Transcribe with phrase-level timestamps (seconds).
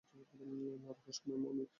[0.83, 1.63] না, রহস্যময় মমি!